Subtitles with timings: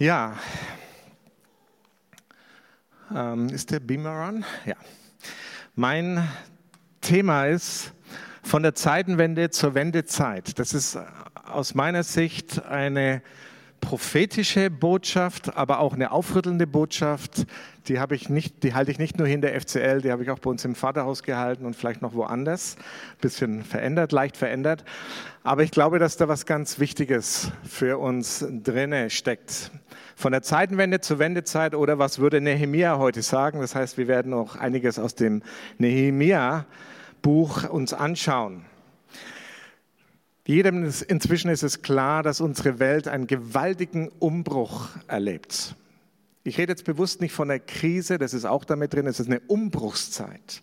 [0.00, 0.34] Ja.
[3.14, 4.46] Ähm, ist der Beamer an?
[4.64, 4.76] Ja.
[5.74, 6.26] Mein
[7.02, 7.92] Thema ist
[8.42, 10.58] von der Zeitenwende zur Wendezeit.
[10.58, 10.98] Das ist
[11.44, 13.20] aus meiner Sicht eine
[13.80, 17.46] prophetische Botschaft, aber auch eine aufrüttelnde Botschaft.
[17.88, 20.22] Die habe ich nicht, die halte ich nicht nur hier in der FCL, die habe
[20.22, 22.76] ich auch bei uns im Vaterhaus gehalten und vielleicht noch woanders.
[23.20, 24.84] Bisschen verändert, leicht verändert.
[25.42, 29.70] Aber ich glaube, dass da was ganz Wichtiges für uns drinne steckt.
[30.14, 33.60] Von der Zeitenwende zur Wendezeit oder was würde Nehemia heute sagen?
[33.60, 35.42] Das heißt, wir werden auch einiges aus dem
[35.78, 36.66] Nehemia
[37.22, 38.64] Buch uns anschauen.
[40.50, 45.76] Jedem ist, inzwischen ist es klar, dass unsere Welt einen gewaltigen Umbruch erlebt.
[46.42, 49.28] Ich rede jetzt bewusst nicht von einer Krise, das ist auch damit drin, es ist
[49.28, 50.62] eine Umbruchszeit.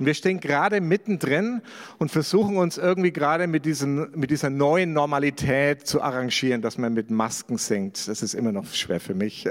[0.00, 1.62] Und wir stehen gerade mittendrin
[1.98, 6.92] und versuchen uns irgendwie gerade mit, diesen, mit dieser neuen Normalität zu arrangieren, dass man
[6.92, 8.08] mit Masken singt.
[8.08, 9.48] Das ist immer noch schwer für mich.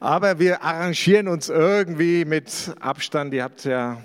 [0.00, 3.34] Aber wir arrangieren uns irgendwie mit Abstand.
[3.34, 3.98] Ihr habt ja,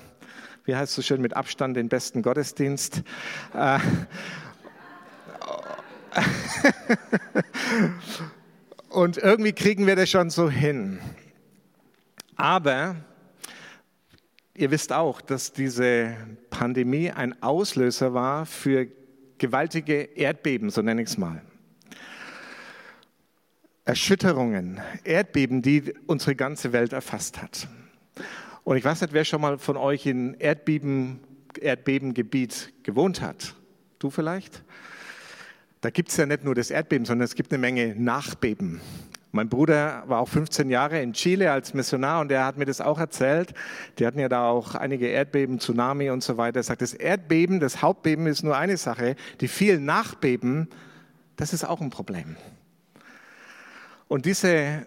[0.66, 3.02] wie heißt es so schön, mit Abstand den besten Gottesdienst.
[8.90, 11.00] Und irgendwie kriegen wir das schon so hin.
[12.36, 12.96] Aber
[14.54, 16.16] ihr wisst auch, dass diese
[16.50, 18.88] Pandemie ein Auslöser war für
[19.38, 21.42] gewaltige Erdbeben, so nenne ich es mal.
[23.86, 27.68] Erschütterungen, Erdbeben, die unsere ganze Welt erfasst hat.
[28.64, 31.20] Und ich weiß nicht, wer schon mal von euch in Erdbeben,
[31.60, 33.56] Erdbebengebiet gewohnt hat.
[34.00, 34.64] Du vielleicht?
[35.84, 38.80] Da gibt es ja nicht nur das Erdbeben, sondern es gibt eine Menge Nachbeben.
[39.34, 42.80] Mein Bruder war auch 15 Jahre in Chile als Missionar und der hat mir das
[42.80, 43.54] auch erzählt.
[44.00, 46.62] Die hatten ja da auch einige Erdbeben, Tsunami und so weiter.
[46.62, 49.18] Er sagt, das Erdbeben, das Hauptbeben ist nur eine Sache.
[49.42, 50.70] Die vielen Nachbeben,
[51.36, 52.38] das ist auch ein Problem.
[54.08, 54.86] Und diese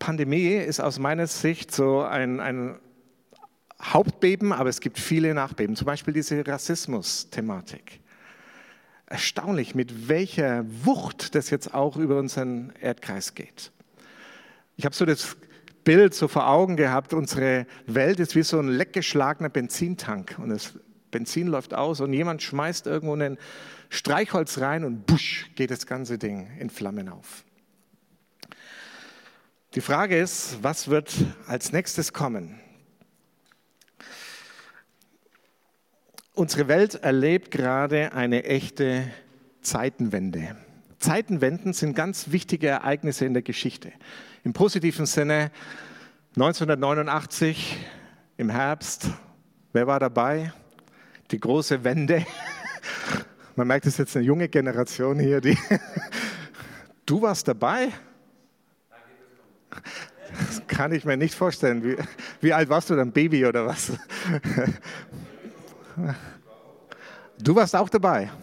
[0.00, 2.74] Pandemie ist aus meiner Sicht so ein, ein
[3.80, 5.76] Hauptbeben, aber es gibt viele Nachbeben.
[5.76, 8.00] Zum Beispiel diese Rassismus-Thematik
[9.06, 13.72] erstaunlich, mit welcher Wucht das jetzt auch über unseren Erdkreis geht.
[14.76, 15.36] Ich habe so das
[15.84, 20.74] Bild so vor Augen gehabt, unsere Welt ist wie so ein leckgeschlagener Benzintank und das
[21.10, 23.38] Benzin läuft aus und jemand schmeißt irgendwo ein
[23.90, 27.44] Streichholz rein und busch geht das ganze Ding in Flammen auf.
[29.74, 31.12] Die Frage ist, was wird
[31.46, 32.60] als nächstes kommen?
[36.36, 39.04] Unsere Welt erlebt gerade eine echte
[39.62, 40.56] Zeitenwende.
[40.98, 43.92] Zeitenwenden sind ganz wichtige Ereignisse in der Geschichte.
[44.42, 45.52] Im positiven Sinne
[46.34, 47.78] 1989
[48.36, 49.10] im Herbst,
[49.72, 50.52] wer war dabei?
[51.30, 52.26] Die große Wende.
[53.54, 55.56] Man merkt, es ist jetzt eine junge Generation hier, die.
[57.06, 57.90] Du warst dabei?
[59.70, 61.84] Das kann ich mir nicht vorstellen.
[61.84, 61.96] Wie,
[62.40, 63.12] wie alt warst du dann?
[63.12, 63.92] Baby oder was?
[67.38, 68.30] Du warst auch dabei.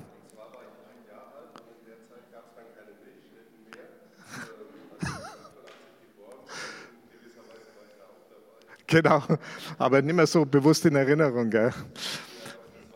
[8.87, 9.23] Genau,
[9.77, 11.73] aber nicht mehr so bewusst in Erinnerung, gell?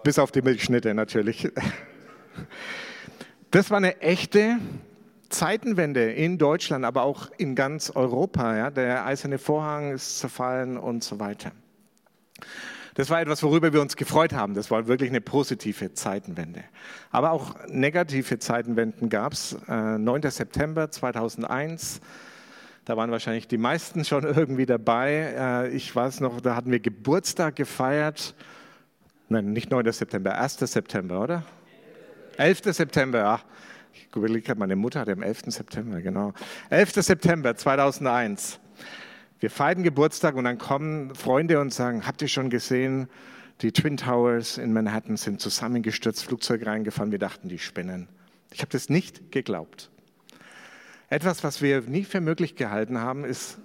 [0.06, 1.52] bis auf die Milchschnitte natürlich.
[3.50, 4.58] Das war eine echte
[5.30, 8.56] Zeitenwende in Deutschland, aber auch in ganz Europa.
[8.56, 8.70] Ja?
[8.70, 11.52] Der eiserne Vorhang ist zerfallen und so weiter.
[12.96, 14.54] Das war etwas, worüber wir uns gefreut haben.
[14.54, 16.64] Das war wirklich eine positive Zeitenwende.
[17.12, 19.58] Aber auch negative Zeitenwenden gab es.
[19.68, 20.32] Äh, 9.
[20.32, 22.00] September 2001.
[22.86, 25.34] Da waren wahrscheinlich die meisten schon irgendwie dabei.
[25.38, 28.34] Äh, ich weiß noch, da hatten wir Geburtstag gefeiert.
[29.28, 29.92] Nein, nicht 9.
[29.92, 30.60] September, 1.
[30.60, 31.44] September, oder?
[32.38, 32.74] 11.
[32.74, 33.42] September, ja.
[33.94, 35.44] Ich überlege gerade, meine Mutter hatte am 11.
[35.48, 36.34] September, genau.
[36.70, 36.94] 11.
[36.94, 38.62] September 2001.
[39.46, 43.08] Wir feiern Geburtstag und dann kommen Freunde und sagen, habt ihr schon gesehen,
[43.62, 48.08] die Twin Towers in Manhattan sind zusammengestürzt, Flugzeug reingefahren, wir dachten, die spinnen.
[48.52, 49.92] Ich habe das nicht geglaubt.
[51.10, 53.60] Etwas, was wir nie für möglich gehalten haben, ist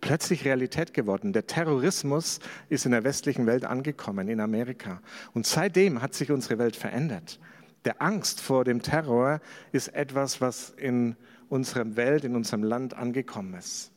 [0.00, 1.34] plötzlich Realität geworden.
[1.34, 2.40] Der Terrorismus
[2.70, 5.02] ist in der westlichen Welt angekommen, in Amerika.
[5.34, 7.38] Und seitdem hat sich unsere Welt verändert.
[7.84, 11.14] Der Angst vor dem Terror ist etwas, was in
[11.50, 13.92] unserer Welt, in unserem Land angekommen ist.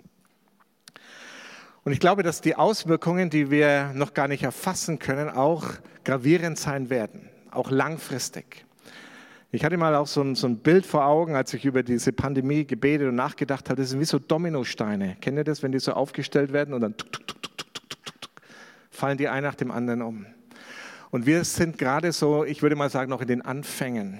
[1.90, 5.66] Und ich glaube, dass die Auswirkungen, die wir noch gar nicht erfassen können, auch
[6.04, 8.64] gravierend sein werden, auch langfristig.
[9.52, 12.14] Ich hatte mal auch so ein, so ein, Bild vor Augen, als ich über diese
[12.14, 13.82] Pandemie gebetet und nachgedacht habe.
[13.82, 15.18] Das sind wie so Dominosteine.
[15.20, 18.30] Kennt ihr das, wenn die so aufgestellt werden und dann tuk, tuk, tuk,
[18.92, 20.28] fallen die ein nach dem anderen um?
[21.10, 24.20] Und wir sind gerade so, ich würde mal sagen, noch in den Anfängen.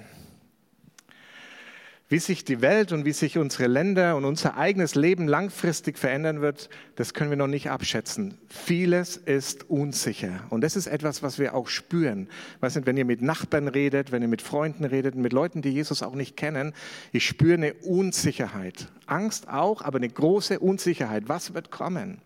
[2.10, 6.40] Wie sich die Welt und wie sich unsere Länder und unser eigenes Leben langfristig verändern
[6.40, 8.36] wird, das können wir noch nicht abschätzen.
[8.48, 10.40] Vieles ist unsicher.
[10.50, 12.28] Und das ist etwas, was wir auch spüren.
[12.58, 15.70] Weißt du, wenn ihr mit Nachbarn redet, wenn ihr mit Freunden redet, mit Leuten, die
[15.70, 16.74] Jesus auch nicht kennen,
[17.12, 18.88] ich spüre eine Unsicherheit.
[19.06, 21.28] Angst auch, aber eine große Unsicherheit.
[21.28, 22.20] Was wird kommen?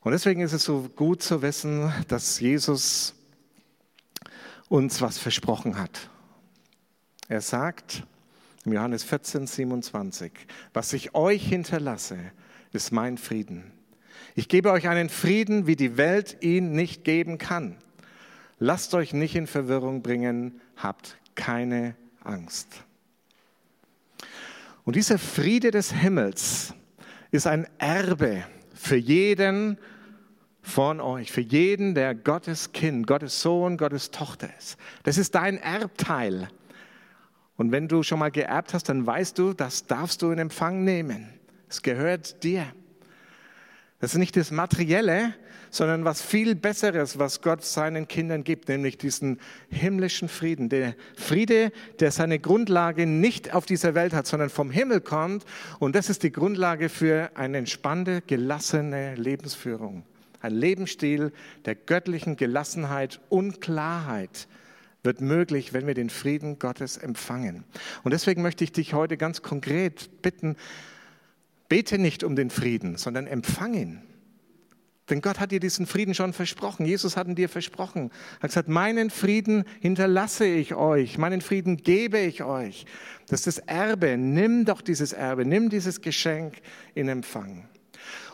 [0.00, 3.14] Und deswegen ist es so gut zu wissen, dass Jesus
[4.68, 6.10] uns was versprochen hat.
[7.28, 8.02] Er sagt,
[8.64, 10.32] im Johannes 14, 27.
[10.72, 12.18] Was ich euch hinterlasse,
[12.72, 13.72] ist mein Frieden.
[14.34, 17.76] Ich gebe euch einen Frieden, wie die Welt ihn nicht geben kann.
[18.58, 22.68] Lasst euch nicht in Verwirrung bringen, habt keine Angst.
[24.84, 26.74] Und dieser Friede des Himmels
[27.30, 28.44] ist ein Erbe
[28.74, 29.78] für jeden
[30.62, 34.76] von euch, für jeden, der Gottes Kind, Gottes Sohn, Gottes Tochter ist.
[35.02, 36.48] Das ist dein Erbteil.
[37.56, 40.84] Und wenn du schon mal geerbt hast, dann weißt du, das darfst du in Empfang
[40.84, 41.28] nehmen.
[41.68, 42.66] Es gehört dir.
[44.00, 45.34] Das ist nicht das Materielle,
[45.70, 49.38] sondern was viel Besseres, was Gott seinen Kindern gibt, nämlich diesen
[49.70, 50.68] himmlischen Frieden.
[50.68, 55.44] Der Friede, der seine Grundlage nicht auf dieser Welt hat, sondern vom Himmel kommt.
[55.78, 60.04] Und das ist die Grundlage für eine entspannte, gelassene Lebensführung.
[60.40, 61.32] Ein Lebensstil
[61.64, 64.48] der göttlichen Gelassenheit und Klarheit
[65.02, 67.64] wird möglich, wenn wir den Frieden Gottes empfangen.
[68.04, 70.56] Und deswegen möchte ich dich heute ganz konkret bitten,
[71.68, 74.02] bete nicht um den Frieden, sondern empfang ihn.
[75.10, 76.86] Denn Gott hat dir diesen Frieden schon versprochen.
[76.86, 78.10] Jesus hat ihn dir versprochen.
[78.38, 82.86] Er hat gesagt, meinen Frieden hinterlasse ich euch, meinen Frieden gebe ich euch.
[83.26, 84.16] Das ist das Erbe.
[84.16, 86.54] Nimm doch dieses Erbe, nimm dieses Geschenk
[86.94, 87.68] in Empfang.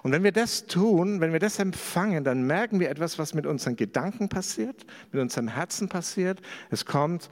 [0.03, 3.47] Und wenn wir das tun, wenn wir das empfangen, dann merken wir etwas, was mit
[3.47, 6.41] unseren Gedanken passiert, mit unserem Herzen passiert.
[6.71, 7.29] Es kommt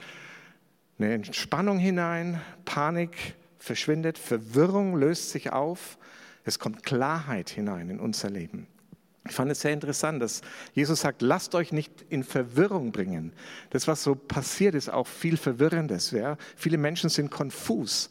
[0.99, 5.97] eine Entspannung hinein, Panik verschwindet, Verwirrung löst sich auf,
[6.43, 8.67] es kommt Klarheit hinein in unser Leben.
[9.29, 10.41] Ich fand es sehr interessant, dass
[10.73, 13.33] Jesus sagt, lasst euch nicht in Verwirrung bringen.
[13.71, 16.11] Das, was so passiert, ist auch viel Verwirrendes.
[16.11, 16.37] Ja?
[16.55, 18.09] Viele Menschen sind konfus,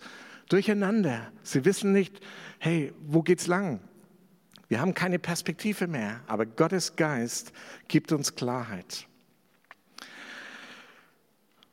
[0.49, 1.33] durcheinander.
[1.43, 2.21] Sie wissen nicht,
[2.59, 3.81] hey, wo geht's lang?
[4.69, 7.53] Wir haben keine Perspektive mehr, aber Gottes Geist
[7.89, 9.07] gibt uns Klarheit.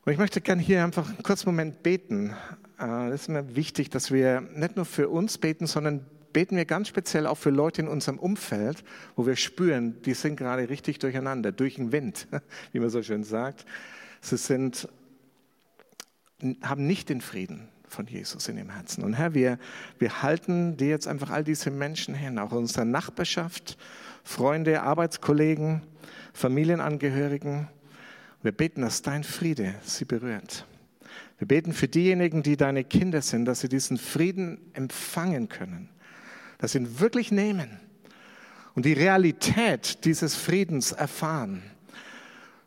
[0.05, 2.35] Und ich möchte gerne hier einfach einen kurzen Moment beten.
[2.77, 6.65] Es äh, ist mir wichtig, dass wir nicht nur für uns beten, sondern beten wir
[6.65, 8.83] ganz speziell auch für Leute in unserem Umfeld,
[9.15, 12.27] wo wir spüren, die sind gerade richtig durcheinander, durch den Wind,
[12.73, 13.65] wie man so schön sagt.
[14.19, 14.89] Sie sind,
[16.61, 19.03] haben nicht den Frieden, von Jesus in dem Herzen.
[19.03, 19.57] Und Herr, wir,
[19.99, 23.77] wir halten dir jetzt einfach all diese Menschen hin, auch in unserer Nachbarschaft,
[24.23, 25.81] Freunde, Arbeitskollegen,
[26.33, 27.67] Familienangehörigen.
[28.41, 30.65] Wir beten, dass dein Friede sie berührt.
[31.37, 35.89] Wir beten für diejenigen, die deine Kinder sind, dass sie diesen Frieden empfangen können,
[36.57, 37.79] dass sie ihn wirklich nehmen
[38.75, 41.61] und die Realität dieses Friedens erfahren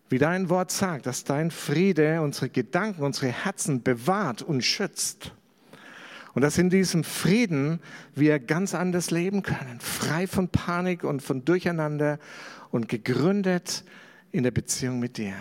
[0.08, 5.32] wie dein Wort sagt, dass dein Friede unsere Gedanken, unsere Herzen bewahrt und schützt.
[6.34, 7.80] Und dass in diesem Frieden
[8.14, 12.18] wir ganz anders leben können, frei von Panik und von Durcheinander
[12.70, 13.84] und gegründet
[14.32, 15.34] in der Beziehung mit dir.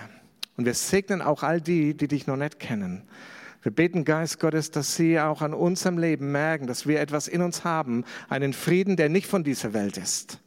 [0.58, 3.04] Und wir segnen auch all die, die dich noch nicht kennen.
[3.62, 7.42] Wir beten, Geist Gottes, dass sie auch an unserem Leben merken, dass wir etwas in
[7.42, 10.40] uns haben, einen Frieden, der nicht von dieser Welt ist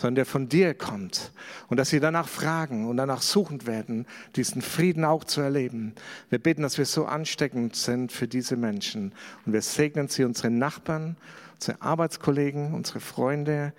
[0.00, 1.30] sondern der von dir kommt.
[1.68, 5.94] Und dass sie danach fragen und danach suchend werden, diesen Frieden auch zu erleben.
[6.30, 9.12] Wir beten, dass wir so ansteckend sind für diese Menschen.
[9.44, 11.18] Und wir segnen sie, unsere Nachbarn,
[11.56, 13.74] unsere Arbeitskollegen, unsere Freunde.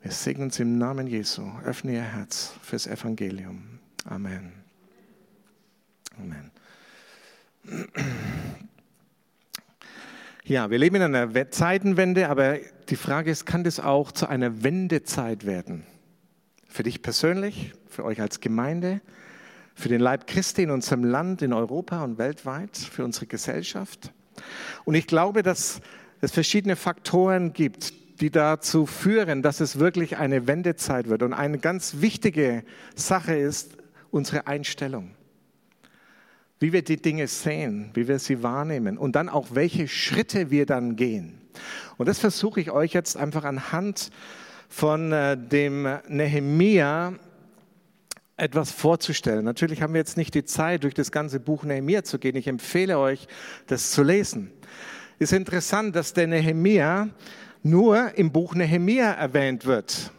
[0.00, 1.42] Wir segnen sie im Namen Jesu.
[1.66, 3.78] Öffne ihr Herz fürs Evangelium.
[4.06, 4.54] Amen.
[6.18, 6.50] Amen.
[10.44, 12.58] Ja, wir leben in einer Zeitenwende, aber
[12.88, 15.84] die Frage ist, kann das auch zu einer Wendezeit werden?
[16.68, 19.00] Für dich persönlich, für euch als Gemeinde,
[19.74, 24.12] für den Leib Christi in unserem Land, in Europa und weltweit, für unsere Gesellschaft.
[24.84, 25.80] Und ich glaube, dass
[26.20, 31.22] es verschiedene Faktoren gibt, die dazu führen, dass es wirklich eine Wendezeit wird.
[31.22, 33.76] Und eine ganz wichtige Sache ist
[34.10, 35.14] unsere Einstellung
[36.62, 40.64] wie wir die Dinge sehen, wie wir sie wahrnehmen und dann auch, welche Schritte wir
[40.64, 41.41] dann gehen.
[41.98, 44.10] Und das versuche ich euch jetzt einfach anhand
[44.68, 47.14] von äh, dem Nehemia
[48.36, 49.44] etwas vorzustellen.
[49.44, 52.36] Natürlich haben wir jetzt nicht die Zeit, durch das ganze Buch Nehemia zu gehen.
[52.36, 53.28] Ich empfehle euch,
[53.66, 54.50] das zu lesen.
[55.18, 57.08] Es ist interessant, dass der Nehemia
[57.62, 60.10] nur im Buch Nehemia erwähnt wird.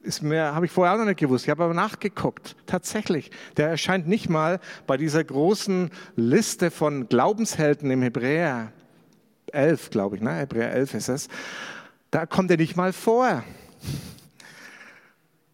[0.00, 1.46] Ist mir, habe ich vorher auch noch nicht gewusst.
[1.46, 2.54] Ich habe aber nachgeguckt.
[2.66, 8.70] Tatsächlich, der erscheint nicht mal bei dieser großen Liste von Glaubenshelden im Hebräer
[9.52, 10.34] 11, glaube ich, ne?
[10.34, 11.28] Hebräer 11 ist es.
[12.10, 13.44] Da kommt er nicht mal vor.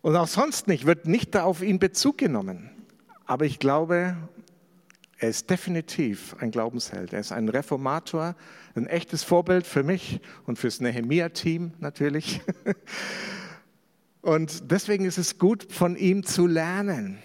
[0.00, 2.70] Und auch sonst nicht, wird nicht da auf ihn Bezug genommen.
[3.26, 4.16] Aber ich glaube,
[5.18, 7.12] er ist definitiv ein Glaubensheld.
[7.12, 8.34] Er ist ein Reformator,
[8.74, 12.40] ein echtes Vorbild für mich und fürs Nehemia-Team natürlich.
[14.20, 17.18] Und deswegen ist es gut, von ihm zu lernen.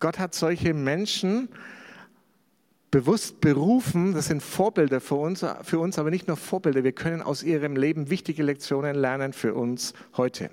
[0.00, 1.48] Gott hat solche Menschen
[2.92, 7.22] bewusst berufen, das sind Vorbilder für uns, für uns, aber nicht nur Vorbilder, wir können
[7.22, 10.50] aus ihrem Leben wichtige Lektionen lernen für uns heute.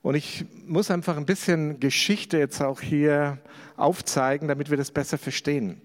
[0.00, 3.38] Und ich muss einfach ein bisschen Geschichte jetzt auch hier
[3.76, 5.80] aufzeigen, damit wir das besser verstehen.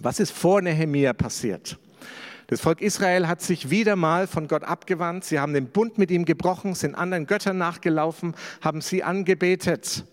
[0.00, 1.78] Was ist vor Nehemia passiert?
[2.46, 5.24] Das Volk Israel hat sich wieder mal von Gott abgewandt.
[5.24, 10.04] Sie haben den Bund mit ihm gebrochen, sind anderen Göttern nachgelaufen, haben sie angebetet.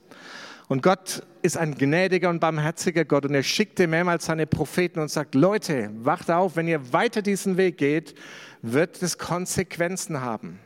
[0.70, 5.10] Und Gott ist ein gnädiger und barmherziger Gott und er schickte mehrmals seine Propheten und
[5.10, 8.14] sagt, Leute, wacht auf, wenn ihr weiter diesen Weg geht,
[8.62, 10.60] wird es Konsequenzen haben.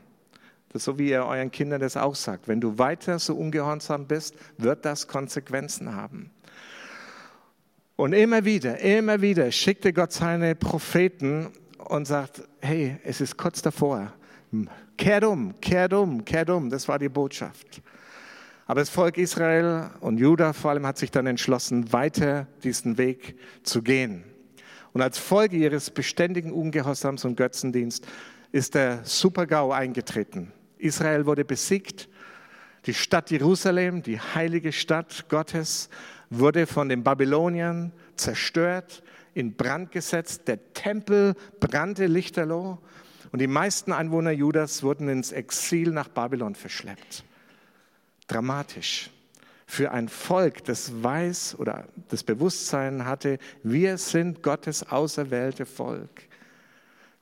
[0.74, 2.50] Das so, wie ihr euren Kindern das auch sagt.
[2.50, 6.32] Wenn du weiter so ungehorsam bist, wird das Konsequenzen haben.
[7.96, 13.62] Und immer wieder, immer wieder schickte Gott seine Propheten und sagt, hey, es ist kurz
[13.62, 14.12] davor.
[14.98, 16.70] Kehrt um, kehrt um, kehrt um.
[16.70, 17.82] Das war die Botschaft.
[18.66, 23.38] Aber das Volk Israel und Juda vor allem hat sich dann entschlossen, weiter diesen Weg
[23.64, 24.24] zu gehen.
[24.94, 28.08] Und als Folge ihres beständigen Ungehorsams und Götzendienst
[28.52, 30.52] ist der Supergau eingetreten.
[30.78, 32.08] Israel wurde besiegt.
[32.86, 35.90] Die Stadt Jerusalem, die heilige Stadt Gottes,
[36.30, 39.04] wurde von den Babyloniern zerstört
[39.34, 42.78] in Brand gesetzt, der Tempel brannte lichterloh
[43.32, 47.24] und die meisten Einwohner Judas wurden ins Exil nach Babylon verschleppt.
[48.28, 49.10] Dramatisch.
[49.66, 56.28] Für ein Volk, das weiß oder das Bewusstsein hatte, wir sind Gottes auserwählte Volk.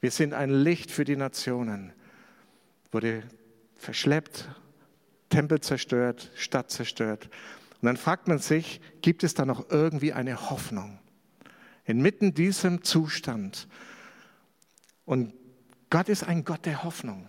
[0.02, 1.94] Wir sind ein Licht für die Nationen.
[2.92, 3.24] Wurde
[3.76, 4.50] verschleppt,
[5.30, 7.30] Tempel zerstört, Stadt zerstört.
[7.82, 11.00] Und dann fragt man sich, gibt es da noch irgendwie eine Hoffnung?
[11.86, 13.68] inmitten diesem Zustand.
[15.06, 15.34] Und
[15.90, 17.28] Gott ist ein Gott der Hoffnung.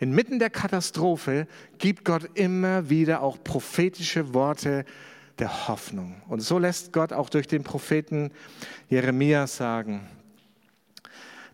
[0.00, 4.86] Inmitten der Katastrophe gibt Gott immer wieder auch prophetische Worte
[5.38, 6.22] der Hoffnung.
[6.26, 8.30] Und so lässt Gott auch durch den Propheten
[8.88, 10.08] Jeremia sagen,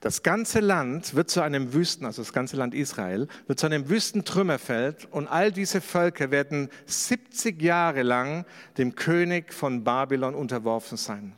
[0.01, 3.89] das ganze Land wird zu einem Wüsten, also das ganze Land Israel, wird zu einem
[3.89, 8.45] Wüstentrümmerfeld und all diese Völker werden 70 Jahre lang
[8.79, 11.33] dem König von Babylon unterworfen sein.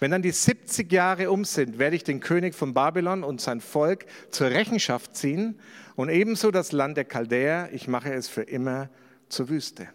[0.00, 3.60] Wenn dann die 70 Jahre um sind, werde ich den König von Babylon und sein
[3.60, 5.58] Volk zur Rechenschaft ziehen
[5.96, 7.68] und ebenso das Land der Chaldäer.
[7.72, 8.88] Ich mache es für immer
[9.28, 9.88] zur Wüste.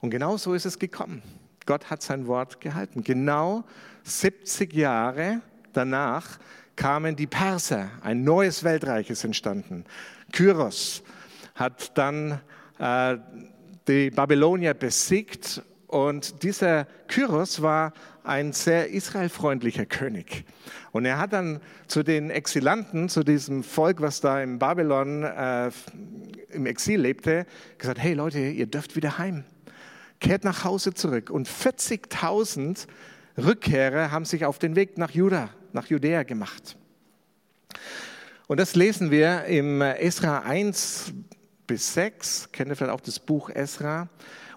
[0.00, 1.22] Und genau so ist es gekommen.
[1.66, 3.04] Gott hat sein Wort gehalten.
[3.04, 3.64] Genau
[4.04, 5.40] 70 Jahre
[5.72, 6.38] danach
[6.76, 7.90] kamen die Perser.
[8.02, 9.84] Ein neues Weltreich ist entstanden.
[10.32, 11.02] Kyros
[11.54, 12.40] hat dann
[12.78, 13.18] äh,
[13.86, 17.92] die Babylonier besiegt und dieser Kyros war
[18.24, 20.46] ein sehr israelfreundlicher König.
[20.90, 25.70] Und er hat dann zu den Exilanten, zu diesem Volk, was da in Babylon äh,
[26.50, 27.44] im Exil lebte,
[27.76, 29.44] gesagt, hey Leute, ihr dürft wieder heim.
[30.18, 31.28] Kehrt nach Hause zurück.
[31.28, 32.86] Und 40.000
[33.36, 36.78] Rückkehrer haben sich auf den Weg nach Juda, nach Judäa gemacht.
[38.46, 41.12] Und das lesen wir im Esra 1
[41.72, 44.06] bis 6, kennt ihr vielleicht auch das Buch Esra.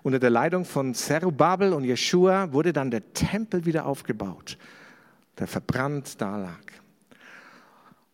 [0.03, 4.57] Unter der Leitung von Zerubabel und Jeschua wurde dann der Tempel wieder aufgebaut,
[5.39, 6.59] der verbrannt da lag.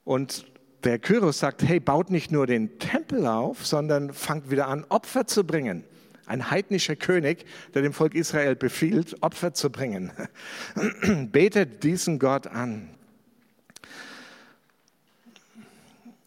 [0.03, 0.45] Und
[0.83, 5.25] der Kyros sagt, hey, baut nicht nur den Tempel auf, sondern fangt wieder an, Opfer
[5.25, 5.83] zu bringen.
[6.27, 10.11] Ein heidnischer König, der dem Volk Israel befiehlt, Opfer zu bringen.
[11.31, 12.91] Betet diesen Gott an.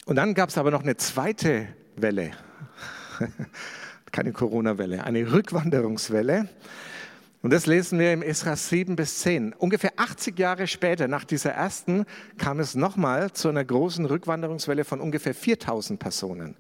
[0.07, 2.33] Und dann gab es aber noch eine zweite Welle
[4.13, 6.49] keine Corona-Welle, eine Rückwanderungswelle.
[7.43, 9.53] Und das lesen wir im Esra 7 bis 10.
[9.53, 12.07] Ungefähr 80 Jahre später, nach dieser ersten,
[12.39, 16.57] kam es nochmal zu einer großen Rückwanderungswelle von ungefähr 4000 Personen.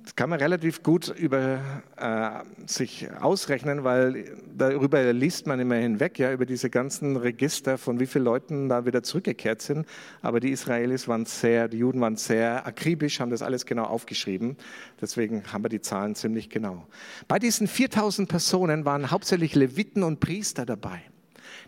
[0.00, 1.58] Das kann man relativ gut über
[1.96, 7.98] äh, sich ausrechnen, weil darüber liest man immer hinweg, ja, über diese ganzen Register von
[7.98, 9.86] wie vielen Leuten da wieder zurückgekehrt sind.
[10.22, 14.56] Aber die Israelis waren sehr, die Juden waren sehr akribisch, haben das alles genau aufgeschrieben.
[15.00, 16.86] Deswegen haben wir die Zahlen ziemlich genau.
[17.26, 21.02] Bei diesen 4000 Personen waren hauptsächlich Leviten und Priester dabei.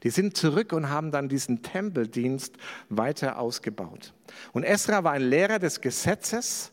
[0.05, 2.57] Die sind zurück und haben dann diesen Tempeldienst
[2.91, 4.15] weiter ausgebaut.
[4.53, 6.73] Und Esra war ein Lehrer des Gesetzes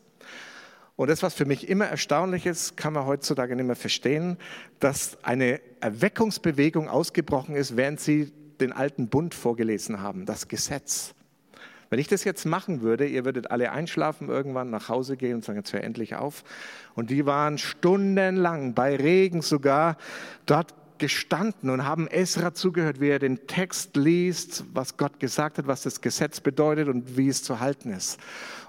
[0.97, 4.37] Und das, was für mich immer erstaunlich ist, kann man heutzutage nicht mehr verstehen,
[4.79, 11.13] dass eine Erweckungsbewegung ausgebrochen ist, während sie den alten Bund vorgelesen haben, das Gesetz.
[11.91, 15.45] Wenn ich das jetzt machen würde, ihr würdet alle einschlafen, irgendwann nach Hause gehen und
[15.45, 16.43] sagen, jetzt hör endlich auf.
[16.95, 19.97] Und die waren stundenlang, bei Regen sogar,
[20.47, 25.67] dort gestanden und haben Esra zugehört, wie er den Text liest, was Gott gesagt hat,
[25.67, 28.19] was das Gesetz bedeutet und wie es zu halten ist.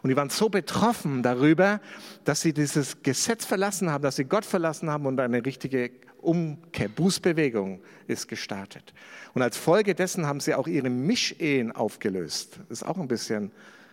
[0.03, 1.81] Und die waren so betroffen darüber,
[2.25, 6.89] dass sie dieses Gesetz verlassen haben, dass sie Gott verlassen haben und eine richtige Umkehr,
[6.89, 8.93] Bußbewegung ist gestartet.
[9.35, 12.59] Und als Folge dessen haben sie auch ihre Mischehen aufgelöst.
[12.69, 13.53] Das ist auch ein bisschen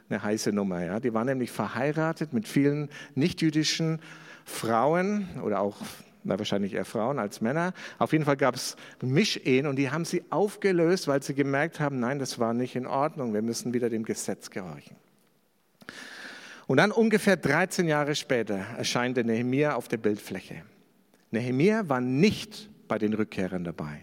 [0.10, 0.84] eine heiße Nummer.
[0.84, 1.00] Ja?
[1.00, 4.00] Die waren nämlich verheiratet mit vielen nichtjüdischen
[4.46, 5.78] Frauen oder auch
[6.26, 7.74] na, wahrscheinlich eher Frauen als Männer.
[8.00, 12.00] Auf jeden Fall gab es Mischehen und die haben sie aufgelöst, weil sie gemerkt haben,
[12.00, 14.98] nein, das war nicht in Ordnung, wir müssen wieder dem Gesetz gehorchen.
[16.68, 20.64] Und dann ungefähr 13 Jahre später erscheint der Nehemia auf der Bildfläche.
[21.30, 24.00] Nehemia war nicht bei den Rückkehrern dabei,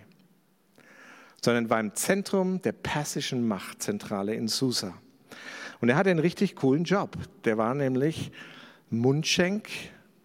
[1.43, 4.95] sondern war im Zentrum der persischen Machtzentrale in Susa.
[5.81, 7.17] Und er hatte einen richtig coolen Job.
[7.45, 8.31] Der war nämlich
[8.91, 9.69] Mundschenk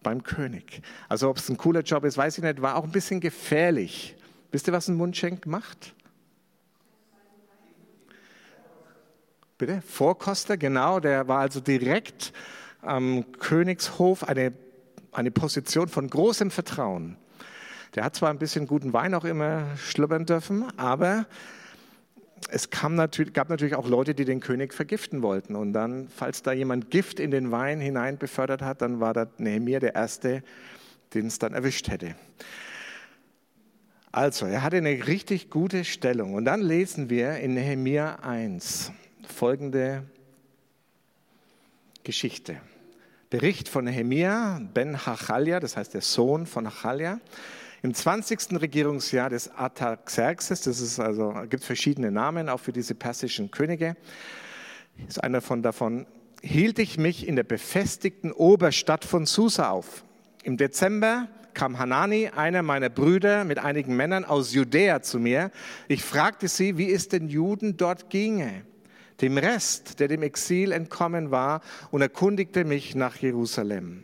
[0.08, 0.82] beim König.
[1.10, 4.16] Also ob es ein cooler Job ist, weiß ich nicht, war auch ein bisschen gefährlich.
[4.54, 5.94] Wisst ihr, was ein Mundschenk macht?
[9.58, 9.82] Bitte?
[9.86, 12.32] Vorkoster, genau, der war also direkt
[12.82, 14.54] am Königshof eine,
[15.12, 17.18] eine Position von großem Vertrauen.
[17.94, 21.26] Der hat zwar ein bisschen guten Wein auch immer schlubbern dürfen, aber
[22.50, 25.56] es natürlich, gab natürlich auch Leute, die den König vergiften wollten.
[25.56, 29.28] Und dann, falls da jemand Gift in den Wein hinein befördert hat, dann war da
[29.38, 30.44] Nehemiah der Erste,
[31.14, 32.16] den es dann erwischt hätte.
[34.12, 36.34] Also, er hatte eine richtig gute Stellung.
[36.34, 38.92] Und dann lesen wir in Nehemiah 1,
[39.28, 40.04] folgende
[42.04, 42.62] Geschichte.
[43.30, 47.20] Bericht von Nehemia ben Hachalia, das heißt der Sohn von Hachalia,
[47.82, 48.60] im 20.
[48.62, 53.96] Regierungsjahr des Artaxerxes, das ist also, gibt verschiedene Namen auch für diese persischen Könige,
[55.08, 56.08] ist einer von davon,
[56.42, 60.04] hielt ich mich in der befestigten Oberstadt von Susa auf.
[60.44, 65.52] Im Dezember kam Hanani, einer meiner Brüder, mit einigen Männern aus Judäa zu mir.
[65.88, 68.64] Ich fragte sie, wie es den Juden dort ginge
[69.22, 71.62] dem Rest, der dem Exil entkommen war,
[71.92, 74.04] und erkundigte mich nach Jerusalem.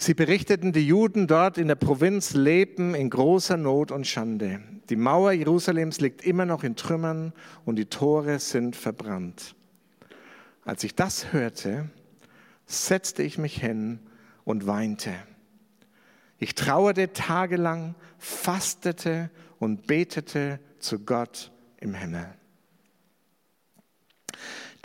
[0.00, 4.60] Sie berichteten, die Juden dort in der Provinz lebten in großer Not und Schande.
[4.88, 7.32] Die Mauer Jerusalems liegt immer noch in Trümmern
[7.64, 9.56] und die Tore sind verbrannt.
[10.64, 11.90] Als ich das hörte,
[12.64, 13.98] setzte ich mich hin
[14.44, 15.12] und weinte.
[16.38, 22.28] Ich trauerte tagelang, fastete und betete zu Gott im Himmel.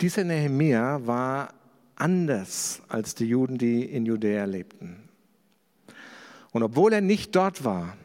[0.00, 1.54] Dieser Nehemia war
[1.94, 5.03] anders als die Juden, die in Judäa lebten.
[6.54, 7.96] Und obwohl er nicht dort war,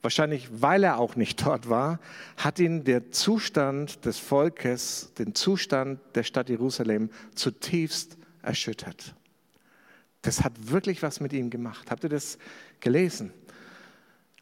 [0.00, 1.98] wahrscheinlich weil er auch nicht dort war,
[2.36, 9.16] hat ihn der Zustand des Volkes, den Zustand der Stadt Jerusalem zutiefst erschüttert.
[10.22, 11.90] Das hat wirklich was mit ihm gemacht.
[11.90, 12.38] Habt ihr das
[12.78, 13.32] gelesen?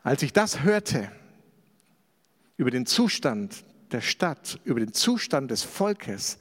[0.02, 1.10] Als ich das hörte
[2.58, 6.38] über den Zustand der Stadt, über den Zustand des Volkes,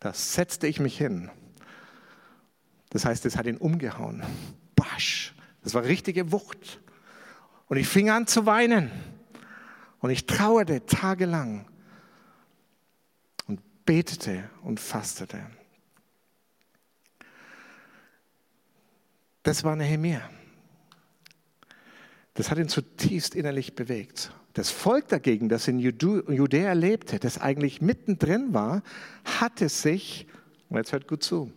[0.00, 1.30] da setzte ich mich hin.
[2.88, 4.22] Das heißt, es hat ihn umgehauen.
[4.74, 5.33] Basch.
[5.64, 6.80] Das war richtige Wucht.
[7.68, 8.90] Und ich fing an zu weinen.
[9.98, 11.66] Und ich trauerte tagelang
[13.46, 15.40] und betete und fastete.
[19.42, 20.28] Das war Nehemiah.
[22.34, 24.32] Das hat ihn zutiefst innerlich bewegt.
[24.52, 28.82] Das Volk dagegen, das in Judäa lebte, das eigentlich mittendrin war,
[29.24, 30.26] hatte sich,
[30.68, 31.52] und jetzt hört gut zu,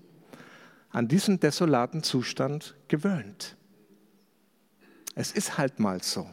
[0.89, 3.57] an diesen desolaten Zustand gewöhnt.
[5.19, 6.29] Es ist halt mal so.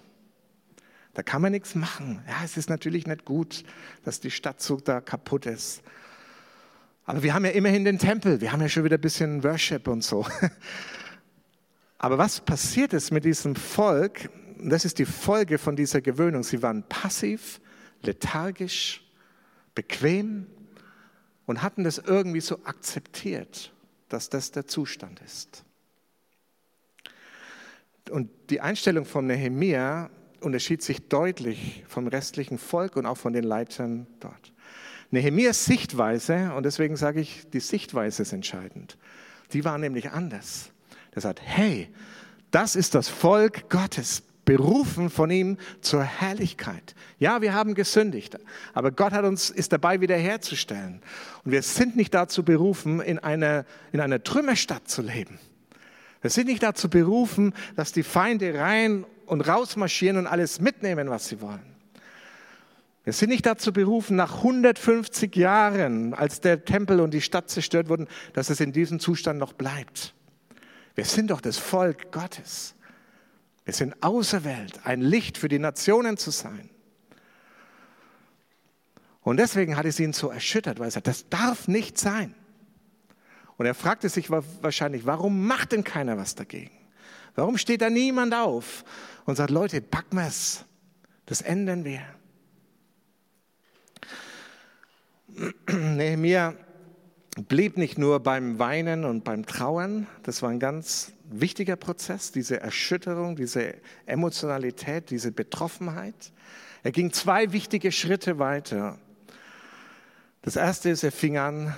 [1.14, 2.22] Da kann man nichts machen.
[2.28, 3.64] Ja, es ist natürlich nicht gut,
[4.04, 5.82] dass die Stadt so da kaputt ist.
[7.06, 8.42] Aber wir haben ja immerhin den Tempel.
[8.42, 10.26] Wir haben ja schon wieder ein bisschen Worship und so.
[11.98, 16.42] Aber was passiert ist mit diesem Volk, das ist die Folge von dieser Gewöhnung.
[16.42, 17.62] Sie waren passiv,
[18.02, 19.02] lethargisch,
[19.74, 20.46] bequem
[21.46, 23.72] und hatten das irgendwie so akzeptiert,
[24.10, 25.64] dass das der Zustand ist.
[28.10, 33.44] Und die Einstellung von Nehemia unterschied sich deutlich vom restlichen Volk und auch von den
[33.44, 34.52] Leitern dort.
[35.10, 38.98] Nehemias Sichtweise, und deswegen sage ich, die Sichtweise ist entscheidend,
[39.52, 40.70] die war nämlich anders.
[41.12, 41.88] Er sagt, hey,
[42.50, 44.22] das ist das Volk Gottes.
[44.44, 46.94] berufen von ihm zur Herrlichkeit.
[47.18, 48.36] Ja, wir haben gesündigt,
[48.74, 51.00] aber Gott hat uns, ist dabei wiederherzustellen.
[51.44, 55.38] Und wir sind nicht dazu berufen, in einer, in einer Trümmerstadt zu leben.
[56.24, 61.10] Wir sind nicht dazu berufen, dass die Feinde rein und raus marschieren und alles mitnehmen,
[61.10, 61.76] was sie wollen.
[63.04, 67.90] Wir sind nicht dazu berufen, nach 150 Jahren, als der Tempel und die Stadt zerstört
[67.90, 70.14] wurden, dass es in diesem Zustand noch bleibt.
[70.94, 72.74] Wir sind doch das Volk Gottes.
[73.66, 76.70] Wir sind auserwählt, ein Licht für die Nationen zu sein.
[79.20, 82.34] Und deswegen hat es ihn so erschüttert, weil er sagt, das darf nicht sein.
[83.56, 86.72] Und er fragte sich wahrscheinlich, warum macht denn keiner was dagegen?
[87.34, 88.84] Warum steht da niemand auf
[89.24, 90.64] und sagt, Leute, packen wir es,
[91.26, 92.02] das ändern wir.
[95.66, 96.54] Nehemiah
[97.48, 102.60] blieb nicht nur beim Weinen und beim Trauern, das war ein ganz wichtiger Prozess, diese
[102.60, 103.74] Erschütterung, diese
[104.06, 106.32] Emotionalität, diese Betroffenheit.
[106.84, 108.98] Er ging zwei wichtige Schritte weiter.
[110.42, 111.74] Das erste ist, er fing an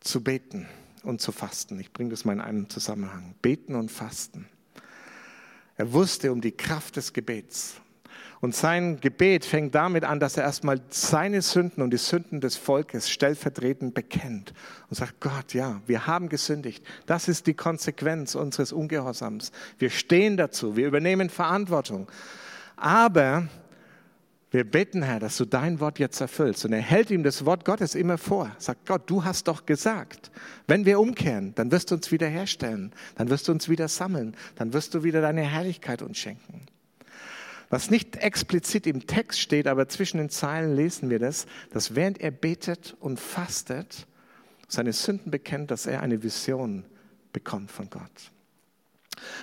[0.00, 0.66] zu beten
[1.02, 1.78] und zu fasten.
[1.80, 3.34] Ich bringe das mal in einen Zusammenhang.
[3.42, 4.46] Beten und fasten.
[5.76, 7.80] Er wusste um die Kraft des Gebets.
[8.40, 12.56] Und sein Gebet fängt damit an, dass er erstmal seine Sünden und die Sünden des
[12.56, 14.54] Volkes stellvertretend bekennt
[14.88, 16.82] und sagt, Gott, ja, wir haben gesündigt.
[17.04, 19.52] Das ist die Konsequenz unseres Ungehorsams.
[19.78, 22.10] Wir stehen dazu, wir übernehmen Verantwortung.
[22.76, 23.46] Aber
[24.50, 26.64] wir beten, Herr, dass du dein Wort jetzt erfüllst.
[26.64, 28.50] Und er hält ihm das Wort Gottes immer vor.
[28.58, 30.32] Sagt Gott, du hast doch gesagt,
[30.66, 34.72] wenn wir umkehren, dann wirst du uns wiederherstellen, dann wirst du uns wieder sammeln, dann
[34.72, 36.66] wirst du wieder deine Herrlichkeit uns schenken.
[37.68, 42.20] Was nicht explizit im Text steht, aber zwischen den Zeilen lesen wir das, dass während
[42.20, 44.08] er betet und fastet,
[44.66, 46.84] seine Sünden bekennt, dass er eine Vision
[47.32, 48.32] bekommt von Gott.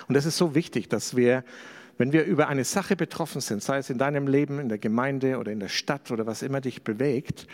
[0.06, 1.44] Und das ist so wichtig, dass wir,
[1.98, 5.38] wenn wir über eine Sache betroffen sind, sei es in deinem Leben, in der Gemeinde
[5.38, 7.46] oder in der Stadt oder was immer dich bewegt,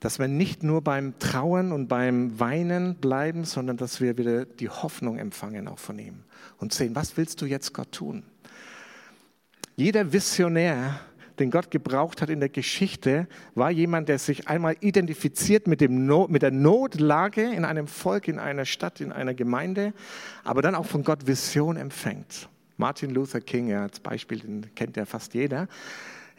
[0.00, 4.68] dass wir nicht nur beim Trauern und beim Weinen bleiben, sondern dass wir wieder die
[4.68, 6.20] Hoffnung empfangen auch von ihm
[6.58, 8.22] und sehen, was willst du jetzt Gott tun?
[9.76, 11.00] Jeder Visionär,
[11.40, 16.06] den Gott gebraucht hat in der Geschichte, war jemand, der sich einmal identifiziert mit, dem
[16.06, 19.94] no mit der Notlage in einem Volk, in einer Stadt, in einer Gemeinde,
[20.44, 22.48] aber dann auch von Gott Vision empfängt.
[22.76, 25.68] Martin Luther King, ja, als Beispiel, den kennt ja fast jeder.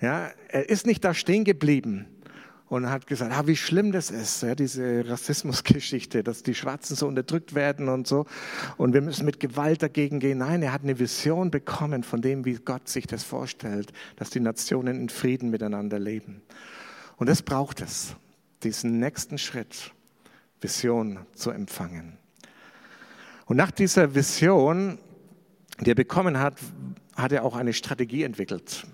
[0.01, 2.07] Ja, er ist nicht da stehen geblieben,
[2.67, 7.07] und hat gesagt, ah, wie schlimm das ist, ja, diese Rassismusgeschichte, dass die Schwarzen so
[7.07, 8.25] unterdrückt werden und so.
[8.77, 10.39] Und wir müssen mit Gewalt dagegen gehen.
[10.39, 14.39] Nein, er hat eine Vision bekommen von dem, wie Gott sich das vorstellt, dass die
[14.39, 16.41] Nationen in Frieden miteinander leben.
[17.17, 18.15] Und das braucht es,
[18.63, 19.91] diesen nächsten Schritt,
[20.59, 22.17] Vision zu empfangen.
[23.45, 24.97] Und nach dieser Vision,
[25.79, 26.55] die er bekommen hat,
[27.15, 28.85] hat er auch eine Strategie entwickelt.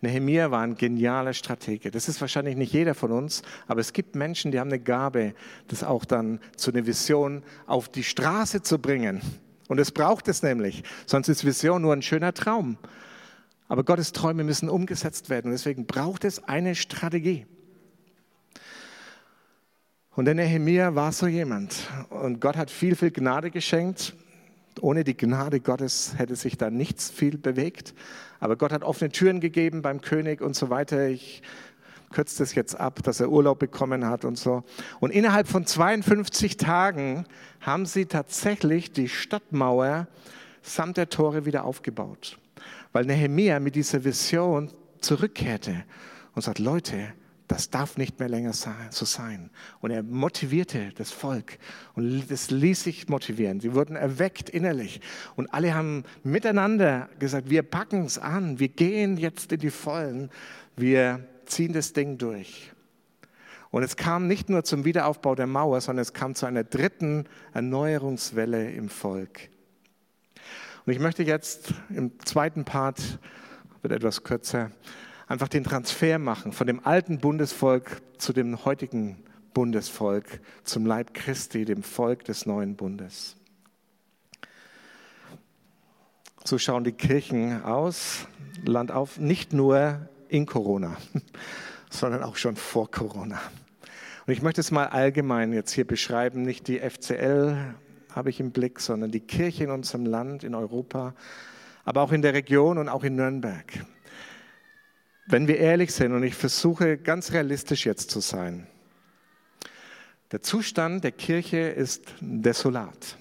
[0.00, 1.90] Nehemiah war ein genialer Stratege.
[1.90, 5.34] Das ist wahrscheinlich nicht jeder von uns, aber es gibt Menschen, die haben eine Gabe,
[5.68, 9.20] das auch dann zu einer Vision auf die Straße zu bringen.
[9.68, 12.78] Und es braucht es nämlich, sonst ist Vision nur ein schöner Traum.
[13.68, 15.46] Aber Gottes Träume müssen umgesetzt werden.
[15.46, 17.46] Und deswegen braucht es eine Strategie.
[20.14, 21.88] Und der Nehemiah war so jemand.
[22.10, 24.14] Und Gott hat viel, viel Gnade geschenkt.
[24.80, 27.94] Ohne die Gnade Gottes hätte sich da nichts viel bewegt.
[28.40, 31.08] Aber Gott hat offene Türen gegeben beim König und so weiter.
[31.08, 31.42] Ich
[32.12, 34.64] kürze das jetzt ab, dass er Urlaub bekommen hat und so.
[35.00, 37.24] Und innerhalb von 52 Tagen
[37.60, 40.06] haben sie tatsächlich die Stadtmauer
[40.62, 42.38] samt der Tore wieder aufgebaut.
[42.92, 45.84] Weil Nehemiah mit dieser Vision zurückkehrte
[46.34, 47.12] und sagt, Leute,
[47.52, 49.50] das darf nicht mehr länger so sein.
[49.80, 51.58] Und er motivierte das Volk
[51.94, 53.60] und es ließ sich motivieren.
[53.60, 55.02] Sie wurden erweckt innerlich
[55.36, 60.30] und alle haben miteinander gesagt, wir packen es an, wir gehen jetzt in die Vollen,
[60.76, 62.72] wir ziehen das Ding durch.
[63.70, 67.26] Und es kam nicht nur zum Wiederaufbau der Mauer, sondern es kam zu einer dritten
[67.52, 69.50] Erneuerungswelle im Volk.
[70.86, 73.18] Und ich möchte jetzt im zweiten Part,
[73.82, 74.70] wird etwas kürzer,
[75.32, 79.16] einfach den Transfer machen von dem alten Bundesvolk zu dem heutigen
[79.54, 83.36] Bundesvolk, zum Leib Christi, dem Volk des neuen Bundes.
[86.44, 88.26] So schauen die Kirchen aus,
[88.62, 90.98] Land auf, nicht nur in Corona,
[91.90, 93.40] sondern auch schon vor Corona.
[94.26, 97.74] Und ich möchte es mal allgemein jetzt hier beschreiben, nicht die FCL
[98.14, 101.14] habe ich im Blick, sondern die Kirche in unserem Land, in Europa,
[101.86, 103.82] aber auch in der Region und auch in Nürnberg.
[105.26, 108.66] Wenn wir ehrlich sind, und ich versuche ganz realistisch jetzt zu sein,
[110.32, 113.18] der Zustand der Kirche ist desolat.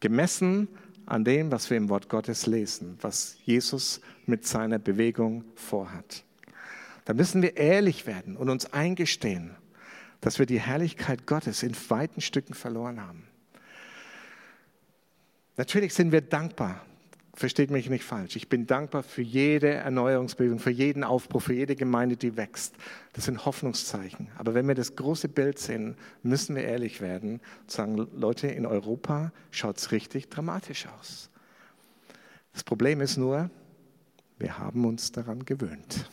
[0.00, 0.68] Gemessen
[1.06, 6.24] an dem, was wir im Wort Gottes lesen, was Jesus mit seiner Bewegung vorhat.
[7.04, 9.54] Da müssen wir ehrlich werden und uns eingestehen,
[10.20, 13.28] dass wir die Herrlichkeit Gottes in weiten Stücken verloren haben.
[15.56, 16.84] Natürlich sind wir dankbar,
[17.36, 18.34] versteht mich nicht falsch.
[18.34, 22.74] Ich bin dankbar für jede Erneuerungsbewegung, für jeden Aufbruch, für jede Gemeinde, die wächst.
[23.12, 24.28] Das sind Hoffnungszeichen.
[24.38, 28.66] Aber wenn wir das große Bild sehen, müssen wir ehrlich werden und sagen, Leute, in
[28.66, 31.30] Europa schaut es richtig dramatisch aus.
[32.54, 33.50] Das Problem ist nur,
[34.38, 36.10] wir haben uns daran gewöhnt.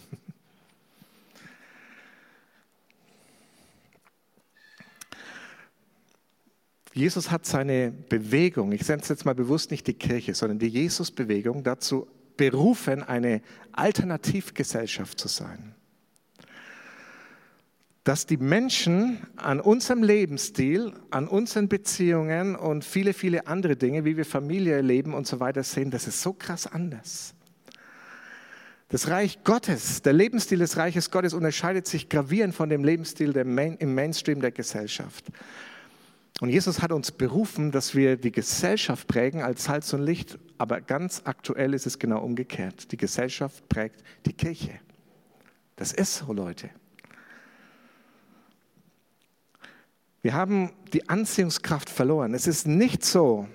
[6.94, 11.64] Jesus hat seine Bewegung, ich setze jetzt mal bewusst nicht die Kirche, sondern die Jesus-Bewegung
[11.64, 15.74] dazu berufen, eine Alternativgesellschaft zu sein.
[18.04, 24.18] Dass die Menschen an unserem Lebensstil, an unseren Beziehungen und viele, viele andere Dinge, wie
[24.18, 27.34] wir Familie leben und so weiter sehen, das ist so krass anders.
[28.90, 33.78] Das Reich Gottes, der Lebensstil des Reiches Gottes unterscheidet sich gravierend von dem Lebensstil Main,
[33.78, 35.26] im Mainstream der Gesellschaft.
[36.44, 40.38] Und Jesus hat uns berufen, dass wir die Gesellschaft prägen als Salz und Licht.
[40.58, 42.92] Aber ganz aktuell ist es genau umgekehrt.
[42.92, 44.72] Die Gesellschaft prägt die Kirche.
[45.78, 46.70] Das ist so, Leute.
[50.22, 52.34] Wir haben die Anziehungskraft verloren.
[52.34, 53.48] Es ist nicht so,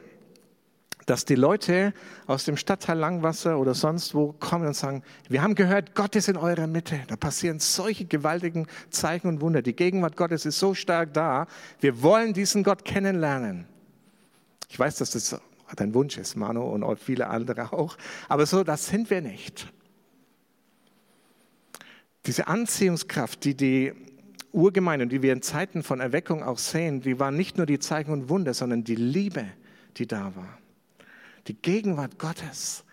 [1.09, 1.95] dass die Leute
[2.27, 6.29] aus dem Stadtteil Langwasser oder sonst wo kommen und sagen, wir haben gehört, Gott ist
[6.29, 7.01] in eurer Mitte.
[7.09, 9.63] Da passieren solche gewaltigen Zeichen und Wunder.
[9.63, 11.47] Die Gegenwart Gottes ist so stark da.
[11.81, 13.67] Wir wollen diesen Gott kennenlernen.
[14.69, 15.41] Ich weiß, dass das
[15.77, 17.97] dein Wunsch ist, Manu und viele andere auch.
[18.29, 19.73] Aber so, das sind wir nicht.
[22.27, 23.95] Diese Anziehungskraft, die die
[24.53, 28.11] Urgemeinde, die wir in Zeiten von Erweckung auch sehen, die war nicht nur die Zeichen
[28.11, 29.47] und Wunder, sondern die Liebe,
[29.97, 30.59] die da war
[31.49, 32.85] die Gegenwart Gottes,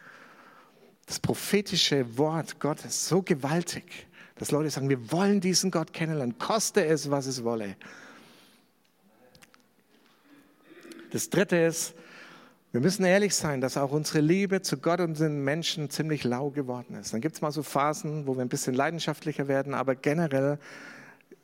[1.06, 6.86] das prophetische Wort Gottes so gewaltig, dass Leute sagen, wir wollen diesen Gott kennenlernen, koste
[6.86, 7.76] es, was es wolle.
[11.12, 11.94] Das Dritte ist,
[12.72, 16.50] wir müssen ehrlich sein, dass auch unsere Liebe zu Gott und den Menschen ziemlich lau
[16.50, 17.14] geworden ist.
[17.14, 20.60] Dann gibt es mal so Phasen, wo wir ein bisschen leidenschaftlicher werden, aber generell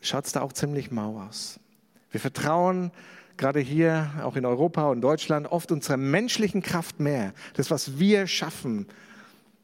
[0.02, 1.60] schaut es da auch ziemlich mau aus.
[2.12, 2.92] Wir vertrauen
[3.42, 8.28] gerade hier, auch in Europa und Deutschland, oft unserer menschlichen Kraft mehr, das, was wir
[8.28, 8.86] schaffen,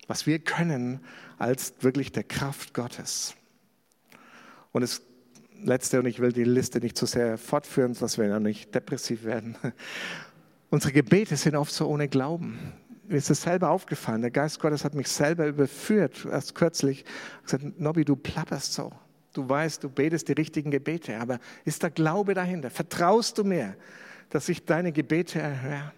[0.07, 0.99] was wir können,
[1.37, 3.35] als wirklich der Kraft Gottes.
[4.71, 5.03] Und das
[5.63, 9.23] Letzte, und ich will die Liste nicht zu sehr fortführen, dass wir dann nicht depressiv
[9.23, 9.55] werden.
[10.71, 12.73] Unsere Gebete sind oft so ohne Glauben.
[13.07, 14.21] Mir ist das selber aufgefallen.
[14.21, 17.05] Der Geist Gottes hat mich selber überführt, erst kürzlich.
[17.43, 18.91] gesagt, Nobby, du plapperst so.
[19.38, 22.71] Du weißt, du betest die richtigen Gebete, aber ist der Glaube dahinter?
[22.71, 23.76] Vertraust du mir,
[24.32, 25.91] dass ich deine Gebete erhöre?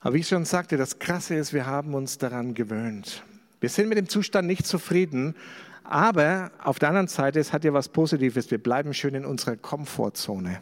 [0.00, 3.22] Aber wie ich schon sagte, das Krasse ist, wir haben uns daran gewöhnt.
[3.60, 5.36] Wir sind mit dem Zustand nicht zufrieden,
[5.84, 8.50] aber auf der anderen Seite, es hat ja was Positives.
[8.50, 10.60] Wir bleiben schön in unserer Komfortzone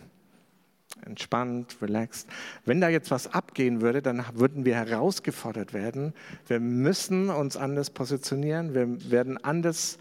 [1.05, 2.29] entspannt, relaxed.
[2.65, 6.15] Wenn da jetzt was abgehen würde, dann würden wir herausgefordert werden.
[6.47, 9.99] Wir müssen uns anders positionieren, wir werden anders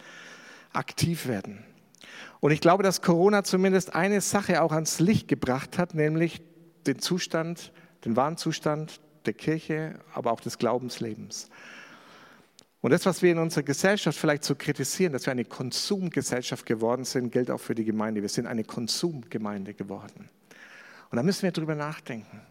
[0.73, 1.63] aktiv werden.
[2.39, 6.41] Und ich glaube, dass Corona zumindest eine Sache auch ans Licht gebracht hat, nämlich
[6.85, 7.71] den Zustand,
[8.05, 11.49] den wahren Zustand der Kirche, aber auch des Glaubenslebens.
[12.81, 17.05] Und das, was wir in unserer Gesellschaft vielleicht so kritisieren, dass wir eine Konsumgesellschaft geworden
[17.05, 18.21] sind, gilt auch für die Gemeinde.
[18.21, 20.29] Wir sind eine Konsumgemeinde geworden.
[21.09, 22.41] Und da müssen wir drüber nachdenken.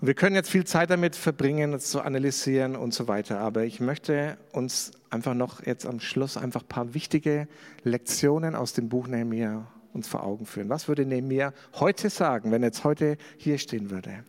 [0.00, 3.38] Und wir können jetzt viel Zeit damit verbringen, es zu analysieren und so weiter.
[3.38, 7.46] Aber ich möchte uns einfach noch jetzt am Schluss einfach ein paar wichtige
[7.84, 10.68] Lektionen aus dem Buch Nehemiah uns vor Augen führen.
[10.68, 14.24] Was würde Nehemiah heute sagen, wenn er jetzt heute hier stehen würde?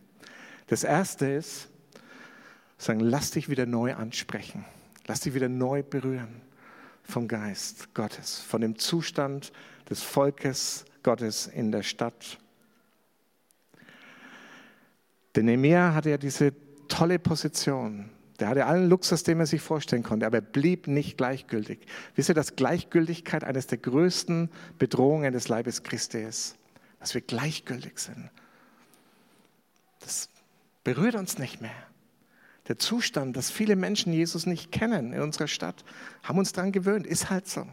[0.68, 1.68] Das erste ist,
[2.78, 4.64] sagen, lass dich wieder neu ansprechen.
[5.06, 6.40] Lass dich wieder neu berühren
[7.02, 9.52] vom Geist Gottes, von dem Zustand
[9.90, 12.38] des Volkes Gottes in der Stadt.
[15.36, 16.52] Denn Nehemiah hatte ja diese
[16.88, 18.10] tolle Position.
[18.40, 21.86] Der hatte allen Luxus, den man sich vorstellen konnte, aber er blieb nicht gleichgültig.
[22.16, 26.56] Wisst ihr, dass Gleichgültigkeit eines der größten Bedrohungen des Leibes Christi ist?
[26.98, 28.30] Dass wir gleichgültig sind.
[30.00, 30.28] Das
[30.82, 31.70] berührt uns nicht mehr.
[32.66, 35.84] Der Zustand, dass viele Menschen Jesus nicht kennen in unserer Stadt,
[36.22, 37.66] haben uns daran gewöhnt, ist halt so.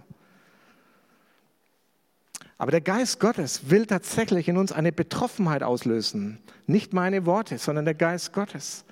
[2.62, 6.38] Aber der Geist Gottes will tatsächlich in uns eine Betroffenheit auslösen.
[6.68, 8.86] Nicht meine Worte, sondern der Geist Gottes.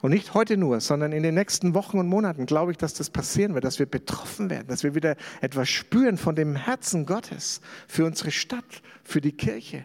[0.00, 3.08] Und nicht heute nur, sondern in den nächsten Wochen und Monaten glaube ich, dass das
[3.08, 7.60] passieren wird, dass wir betroffen werden, dass wir wieder etwas spüren von dem Herzen Gottes
[7.86, 9.84] für unsere Stadt, für die Kirche.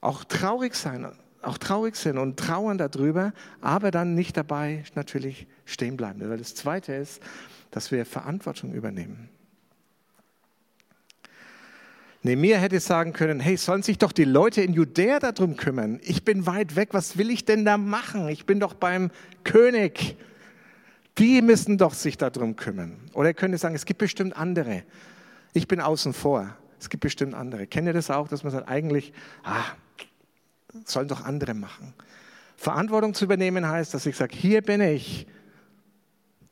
[0.00, 1.04] auch traurig sein,
[1.42, 6.20] auch traurig sind und trauern darüber, aber dann nicht dabei natürlich stehen bleiben.
[6.30, 7.20] Weil das Zweite ist,
[7.72, 9.30] dass wir Verantwortung übernehmen.
[12.24, 15.98] Nehemiah hätte sagen können, hey, sollen sich doch die Leute in Judäa darum kümmern.
[16.04, 18.28] Ich bin weit weg, was will ich denn da machen?
[18.28, 19.10] Ich bin doch beim
[19.42, 20.16] König.
[21.18, 22.96] Die müssen doch sich darum kümmern.
[23.12, 24.84] Oder er könnte sagen, es gibt bestimmt andere.
[25.52, 26.56] Ich bin außen vor.
[26.78, 27.66] Es gibt bestimmt andere.
[27.66, 29.64] Kennt ihr das auch, dass man sagt, eigentlich, ah,
[30.84, 31.92] sollen doch andere machen.
[32.56, 35.26] Verantwortung zu übernehmen heißt, dass ich sage, hier bin ich,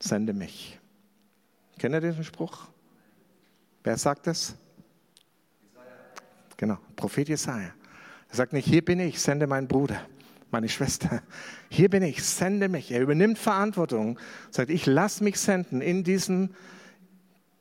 [0.00, 0.78] sende mich.
[1.78, 2.66] Kennt ihr diesen Spruch?
[3.84, 4.56] Wer sagt das?
[6.60, 7.72] Genau, Prophet Jesaja.
[8.28, 9.98] Er sagt nicht, hier bin ich, sende meinen Bruder,
[10.50, 11.22] meine Schwester.
[11.70, 12.90] Hier bin ich, sende mich.
[12.90, 14.18] Er übernimmt Verantwortung,
[14.50, 16.54] sagt, ich lasse mich senden in diesen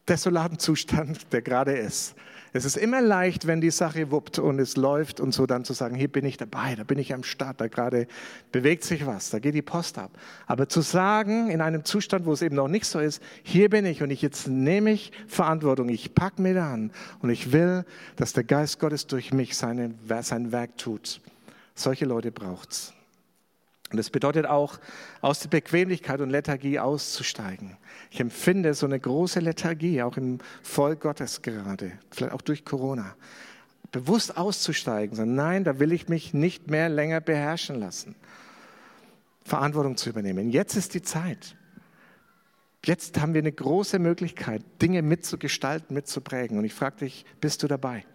[0.10, 2.14] desolaten Zustand, der gerade ist.
[2.52, 5.74] Es ist immer leicht, wenn die Sache wuppt und es läuft und so dann zu
[5.74, 8.08] sagen, hier bin ich dabei, da bin ich am Start, da gerade
[8.52, 10.12] bewegt sich was, da geht die Post ab.
[10.48, 13.86] Aber zu sagen, in einem Zustand, wo es eben noch nicht so ist, hier bin
[13.86, 17.86] ich und ich jetzt nehme ich Verantwortung, ich packe mir da an und ich will,
[18.16, 21.22] dass der Geist Gottes durch mich seine, sein Werk tut.
[21.76, 22.94] Solche Leute braucht's.
[23.91, 24.80] Und das bedeutet auch,
[25.21, 27.78] aus der Bequemlichkeit und Lethargie auszusteigen.
[28.12, 33.15] Ich empfinde so eine große Lethargie, auch im Volk Gottes gerade, vielleicht auch durch Corona.
[33.91, 38.15] Bewusst auszusteigen, sagen, nein, da will ich mich nicht mehr länger beherrschen lassen.
[39.43, 40.52] Verantwortung zu übernehmen.
[40.52, 41.56] Jetzt ist die Zeit.
[42.86, 46.60] Jetzt haben wir eine große Möglichkeit, Dinge mitzugestalten, mitzuprägen.
[46.60, 48.06] Und ich frage dich, bist du dabei?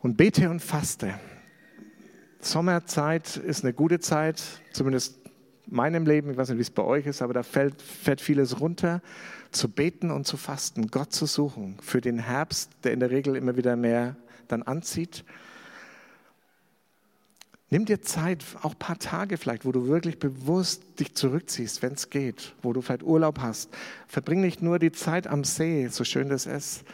[0.00, 1.18] Und bete und faste.
[2.40, 5.18] Sommerzeit ist eine gute Zeit, zumindest
[5.66, 8.60] meinem Leben, ich weiß nicht, wie es bei euch ist, aber da fällt, fällt vieles
[8.60, 9.02] runter,
[9.50, 13.36] zu beten und zu fasten, Gott zu suchen für den Herbst, der in der Regel
[13.36, 15.24] immer wieder mehr dann anzieht.
[17.70, 21.92] Nimm dir Zeit, auch ein paar Tage vielleicht, wo du wirklich bewusst dich zurückziehst, wenn
[21.92, 23.68] es geht, wo du vielleicht Urlaub hast.
[24.06, 26.84] Verbring nicht nur die Zeit am See, so schön das ist.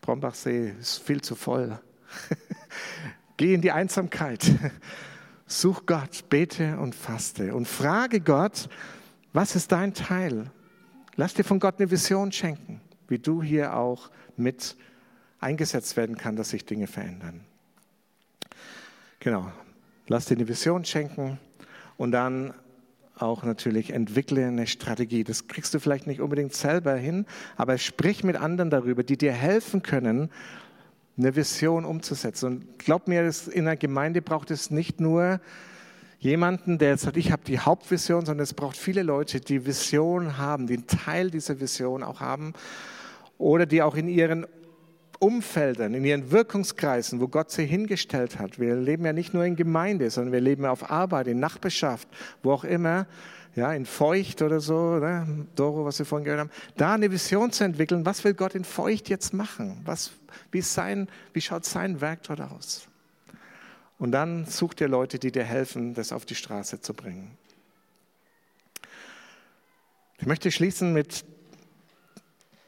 [0.00, 1.78] Brombachsee ist viel zu voll.
[3.36, 4.50] Geh in die Einsamkeit.
[5.46, 8.68] Such Gott, bete und faste und frage Gott,
[9.32, 10.50] was ist dein Teil?
[11.14, 14.76] Lass dir von Gott eine Vision schenken, wie du hier auch mit
[15.38, 17.42] eingesetzt werden kann, dass sich Dinge verändern.
[19.20, 19.50] Genau,
[20.08, 21.38] lass dir eine Vision schenken
[21.96, 22.54] und dann
[23.18, 25.24] auch natürlich entwickle eine Strategie.
[25.24, 29.32] Das kriegst du vielleicht nicht unbedingt selber hin, aber sprich mit anderen darüber, die dir
[29.32, 30.30] helfen können,
[31.18, 32.46] eine Vision umzusetzen.
[32.46, 35.40] Und glaub mir, in der Gemeinde braucht es nicht nur
[36.18, 40.66] jemanden, der sagt, ich habe die Hauptvision, sondern es braucht viele Leute, die Vision haben,
[40.66, 42.52] die einen Teil dieser Vision auch haben
[43.38, 44.46] oder die auch in ihren
[45.18, 48.58] Umfeldern, in ihren Wirkungskreisen, wo Gott sie hingestellt hat.
[48.58, 52.08] Wir leben ja nicht nur in Gemeinde, sondern wir leben auf Arbeit, in Nachbarschaft,
[52.42, 53.06] wo auch immer,
[53.56, 55.46] ja, in Feucht oder so, ne?
[55.56, 58.64] Doro, was wir vorhin gehört haben, da eine Vision zu entwickeln, was will Gott in
[58.64, 59.80] Feucht jetzt machen?
[59.84, 60.12] Was,
[60.52, 62.86] wie, sein, wie schaut sein Werk dort aus?
[63.98, 67.36] Und dann such dir Leute, die dir helfen, das auf die Straße zu bringen.
[70.18, 71.24] Ich möchte schließen mit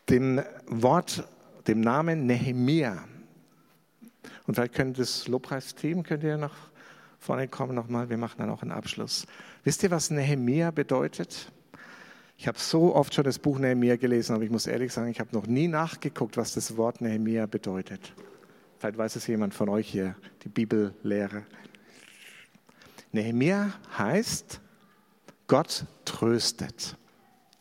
[0.08, 1.28] dem Wort,
[1.66, 3.04] dem Namen Nehemia.
[4.46, 6.54] Und vielleicht könnt das Lobpreisteam, könnt ihr nach
[7.18, 9.26] vorne kommen nochmal, wir machen dann auch einen Abschluss.
[9.64, 11.50] Wisst ihr, was Nehemia bedeutet?
[12.36, 15.18] Ich habe so oft schon das Buch Nehemia gelesen, aber ich muss ehrlich sagen, ich
[15.18, 18.14] habe noch nie nachgeguckt, was das Wort Nehemia bedeutet.
[18.78, 21.42] Vielleicht weiß es jemand von euch hier, die Bibellehre.
[23.10, 24.60] Nehemia heißt,
[25.48, 26.96] Gott tröstet.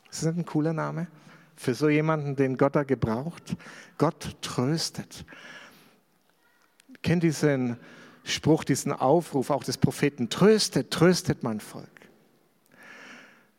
[0.07, 1.07] Das ist ein cooler Name
[1.55, 3.57] für so jemanden, den Gott da gebraucht.
[3.97, 5.25] Gott tröstet.
[7.01, 7.77] Kennt diesen
[8.27, 11.87] Spruch, diesen Aufruf auch des Propheten, tröstet, tröstet mein Volk.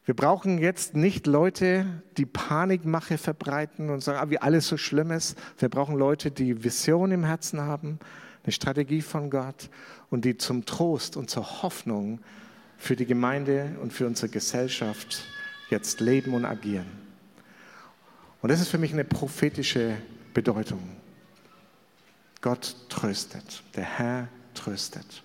[0.05, 1.85] Wir brauchen jetzt nicht Leute,
[2.17, 5.37] die Panikmache verbreiten und sagen, ah, wie alles so schlimm ist.
[5.59, 7.99] Wir brauchen Leute, die Vision im Herzen haben,
[8.43, 9.69] eine Strategie von Gott
[10.09, 12.21] und die zum Trost und zur Hoffnung
[12.79, 15.25] für die Gemeinde und für unsere Gesellschaft
[15.69, 16.87] jetzt leben und agieren.
[18.41, 19.97] Und das ist für mich eine prophetische
[20.33, 20.81] Bedeutung.
[22.41, 24.29] Gott tröstet, der Herr
[24.59, 25.23] tröstet.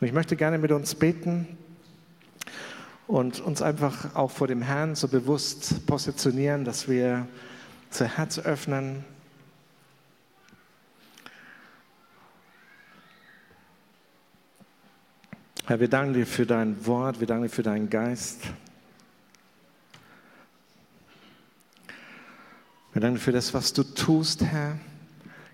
[0.00, 1.46] Und ich möchte gerne mit uns beten
[3.06, 7.28] und uns einfach auch vor dem Herrn so bewusst positionieren, dass wir
[7.90, 9.04] unser Herz öffnen.
[15.66, 18.40] Herr, wir danken dir für dein Wort, wir danken dir für deinen Geist.
[22.92, 24.78] Wir danken dir für das, was du tust, Herr.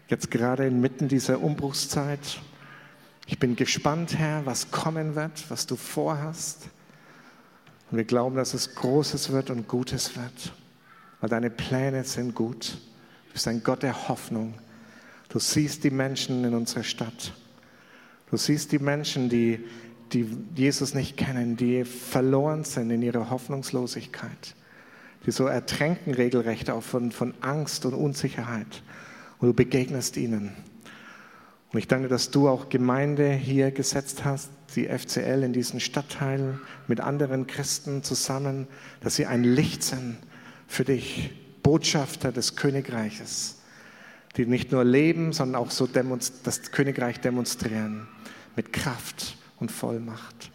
[0.08, 2.40] jetzt gerade inmitten dieser Umbruchszeit.
[3.30, 6.70] Ich bin gespannt, Herr, was kommen wird, was du vorhast.
[7.90, 10.54] Und wir glauben, dass es Großes wird und Gutes wird,
[11.20, 12.78] weil deine Pläne sind gut.
[13.26, 14.54] Du bist ein Gott der Hoffnung.
[15.28, 17.34] Du siehst die Menschen in unserer Stadt.
[18.30, 19.62] Du siehst die Menschen, die,
[20.10, 24.54] die Jesus nicht kennen, die verloren sind in ihrer Hoffnungslosigkeit,
[25.26, 28.82] die so ertränken regelrecht auch von, von Angst und Unsicherheit.
[29.38, 30.52] Und du begegnest ihnen.
[31.72, 36.58] Und ich danke, dass du auch Gemeinde hier gesetzt hast, die FCL in diesen Stadtteil
[36.86, 38.66] mit anderen Christen zusammen,
[39.00, 40.16] dass sie ein Licht sind
[40.66, 41.30] für dich,
[41.62, 43.56] Botschafter des Königreiches,
[44.36, 48.08] die nicht nur leben, sondern auch so das Königreich demonstrieren
[48.56, 50.50] mit Kraft und Vollmacht.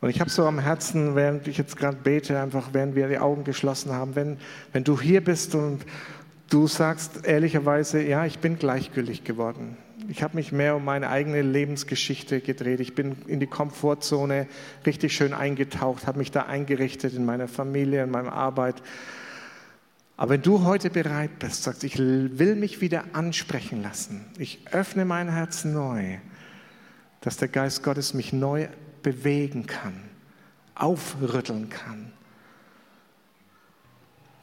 [0.00, 3.18] Und ich habe so am Herzen, während ich jetzt gerade bete, einfach während wir die
[3.18, 4.36] Augen geschlossen haben, wenn,
[4.72, 5.84] wenn du hier bist und
[6.52, 9.76] du sagst ehrlicherweise, ja, ich bin gleichgültig geworden.
[10.08, 12.80] Ich habe mich mehr um meine eigene Lebensgeschichte gedreht.
[12.80, 14.46] Ich bin in die Komfortzone
[14.84, 18.82] richtig schön eingetaucht, habe mich da eingerichtet in meiner Familie, in meiner Arbeit.
[20.16, 25.04] Aber wenn du heute bereit bist, sagst, ich will mich wieder ansprechen lassen, ich öffne
[25.04, 26.18] mein Herz neu,
[27.22, 28.68] dass der Geist Gottes mich neu
[29.02, 29.94] bewegen kann,
[30.74, 32.12] aufrütteln kann,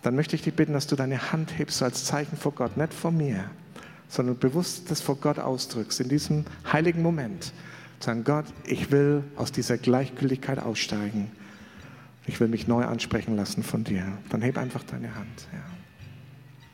[0.01, 2.93] dann möchte ich dich bitten, dass du deine Hand hebst als Zeichen vor Gott, nicht
[2.93, 3.49] vor mir,
[4.07, 7.53] sondern bewusst das vor Gott ausdrückst, in diesem heiligen Moment.
[7.99, 11.31] Sagen, Gott, ich will aus dieser Gleichgültigkeit aussteigen.
[12.25, 14.05] Ich will mich neu ansprechen lassen von dir.
[14.29, 15.47] Dann heb einfach deine Hand.
[15.51, 15.78] Ja.